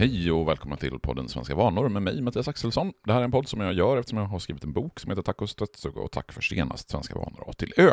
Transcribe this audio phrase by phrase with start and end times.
[0.00, 2.92] Hej och välkomna till podden Svenska vanor med mig, Mattias Axelsson.
[3.04, 5.10] Det här är en podd som jag gör eftersom jag har skrivit en bok som
[5.10, 7.90] heter Tack och stöttsuga och tack för senast Svenska vanor A till Ö.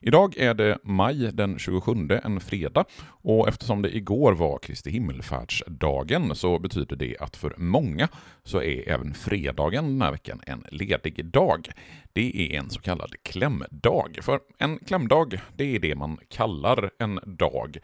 [0.00, 1.92] Idag är det maj den 27,
[2.24, 2.84] en fredag,
[3.22, 8.08] och eftersom det igår var Kristi himmelfärdsdagen så betyder det att för många
[8.44, 11.68] så är även fredagen den här veckan en ledig dag.
[12.12, 14.18] Det är en så kallad klämdag.
[14.22, 17.78] För en klämdag, det är det man kallar en dag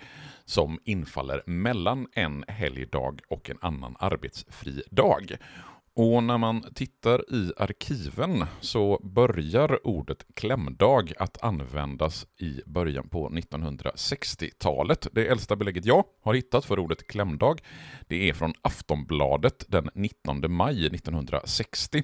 [0.46, 5.36] som infaller mellan en helgdag och en annan arbetsfri dag.
[5.98, 13.30] Och när man tittar i arkiven så börjar ordet klämdag att användas i början på
[13.30, 15.06] 1960-talet.
[15.12, 17.60] Det äldsta belägget jag har hittat för ordet klämdag
[18.08, 22.02] det är från Aftonbladet den 19 maj 1960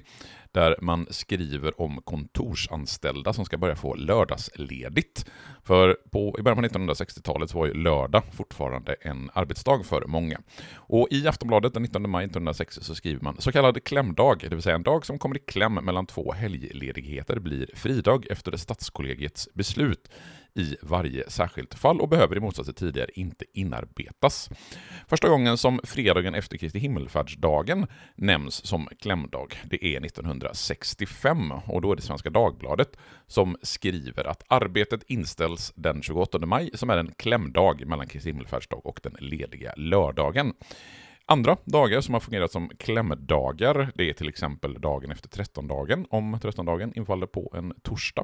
[0.53, 5.25] där man skriver om kontorsanställda som ska börja få lördagsledigt.
[5.63, 10.39] För på, i början på 1960-talet var ju lördag fortfarande en arbetsdag för många.
[10.73, 14.61] Och i Aftonbladet den 19 maj 1960 så skriver man så kallad klämdag, det vill
[14.61, 20.09] säga en dag som kommer i kläm mellan två helgledigheter blir fridag efter Stadskollegiets beslut
[20.55, 24.49] i varje särskilt fall och behöver i motsats till tidigare inte inarbetas.
[25.07, 31.91] Första gången som fredagen efter Kristi himmelfärdsdagen nämns som klämdag, det är 1965 och då
[31.91, 37.11] är det Svenska Dagbladet som skriver att arbetet inställs den 28 maj som är en
[37.17, 40.53] klämdag mellan Kristi himmelfärdsdag och den lediga lördagen.
[41.25, 46.39] Andra dagar som har fungerat som klämdagar, det är till exempel dagen efter trettondagen, om
[46.41, 48.23] trettondagen infaller på en torsdag.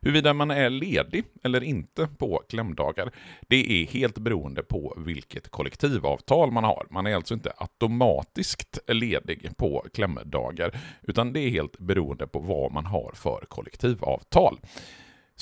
[0.00, 3.12] Huruvida man är ledig eller inte på klämdagar,
[3.48, 6.86] det är helt beroende på vilket kollektivavtal man har.
[6.90, 12.72] Man är alltså inte automatiskt ledig på klämdagar, utan det är helt beroende på vad
[12.72, 14.58] man har för kollektivavtal.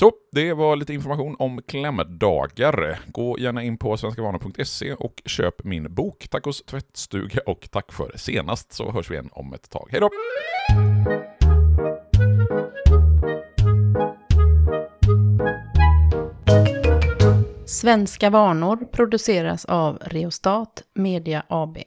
[0.00, 3.00] Så, det var lite information om klämdagar.
[3.06, 8.72] Gå gärna in på svenskavanor.se och köp min bok Tacos tvättstuga och tack för senast
[8.72, 9.88] så hörs vi igen om ett tag.
[9.90, 10.10] Hej då!
[17.66, 21.78] Svenska vanor produceras av Reostat Media AB.